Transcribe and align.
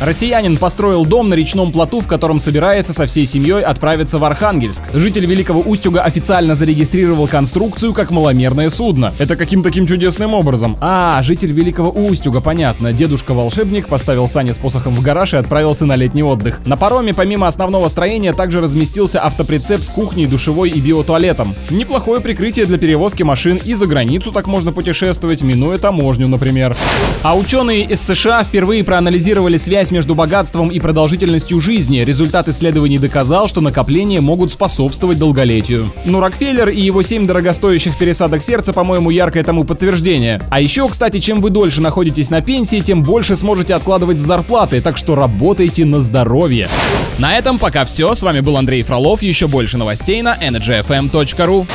Россиянин 0.00 0.56
построил 0.56 1.04
дом 1.04 1.28
на 1.28 1.34
речном 1.34 1.72
плоту, 1.72 2.00
в 2.00 2.08
котором 2.08 2.40
собирается 2.40 2.94
со 2.94 3.06
всей 3.06 3.26
семьей 3.26 3.62
отправиться 3.62 4.16
в 4.16 4.24
Архангельск. 4.24 4.82
Житель 4.94 5.26
Великого 5.26 5.60
Устюга 5.60 6.00
официально 6.00 6.54
зарегистрировал 6.54 7.28
конструкцию 7.28 7.92
как 7.92 8.10
маломерное 8.10 8.70
судно. 8.70 9.12
Это 9.18 9.36
каким 9.36 9.62
таким 9.62 9.86
чудесным 9.86 10.32
образом? 10.32 10.78
А, 10.80 11.22
житель 11.22 11.52
Великого 11.52 11.90
Устюга, 11.90 12.40
понятно. 12.40 12.94
Дедушка-волшебник 12.94 13.88
поставил 13.88 14.26
сани 14.26 14.52
с 14.52 14.58
посохом 14.58 14.96
в 14.96 15.02
гараж 15.02 15.34
и 15.34 15.36
отправился 15.36 15.84
на 15.84 15.96
летний 15.96 16.22
отдых. 16.22 16.62
На 16.64 16.78
пароме 16.78 17.12
помимо 17.12 17.46
основного 17.46 17.88
строения 17.90 18.32
также 18.32 18.62
разместился 18.62 19.22
автоприцеп 19.22 19.82
с 19.82 19.88
кухней, 19.90 20.24
душевой 20.24 20.70
и 20.70 20.80
биотуалетом. 20.80 21.54
Неплохое 21.68 22.22
прикрытие 22.22 22.64
для 22.64 22.78
перевозки 22.78 23.22
машин 23.22 23.60
и 23.62 23.74
за 23.74 23.86
границу 23.86 24.32
так 24.32 24.46
можно 24.46 24.72
путешествовать, 24.72 25.42
минуя 25.42 25.76
таможню, 25.76 26.26
например. 26.26 26.74
А 27.22 27.36
ученые 27.36 27.82
из 27.82 28.00
США 28.00 28.44
впервые 28.44 28.82
проанализировали 28.82 29.58
связь 29.60 29.90
между 29.90 30.14
богатством 30.14 30.68
и 30.68 30.80
продолжительностью 30.80 31.60
жизни. 31.60 31.98
Результат 31.98 32.48
исследований 32.48 32.98
доказал, 32.98 33.48
что 33.48 33.60
накопления 33.60 34.20
могут 34.20 34.50
способствовать 34.50 35.18
долголетию. 35.18 35.92
Ну, 36.04 36.20
Рокфеллер 36.20 36.68
и 36.70 36.80
его 36.80 37.02
7 37.02 37.26
дорогостоящих 37.26 37.96
пересадок 37.98 38.42
сердца, 38.42 38.72
по-моему, 38.72 39.10
яркое 39.10 39.44
тому 39.44 39.64
подтверждение. 39.64 40.40
А 40.50 40.60
еще, 40.60 40.88
кстати, 40.88 41.20
чем 41.20 41.40
вы 41.40 41.50
дольше 41.50 41.80
находитесь 41.80 42.30
на 42.30 42.40
пенсии, 42.40 42.80
тем 42.80 43.02
больше 43.02 43.36
сможете 43.36 43.74
откладывать 43.74 44.18
с 44.18 44.22
зарплаты, 44.22 44.80
так 44.80 44.96
что 44.96 45.14
работайте 45.14 45.84
на 45.84 46.00
здоровье. 46.00 46.68
На 47.18 47.36
этом 47.36 47.58
пока 47.58 47.84
все. 47.84 48.14
С 48.14 48.22
вами 48.22 48.40
был 48.40 48.56
Андрей 48.56 48.82
Фролов. 48.82 49.22
Еще 49.22 49.46
больше 49.46 49.78
новостей 49.78 50.22
на 50.22 50.36
energyfm.ru. 50.36 51.66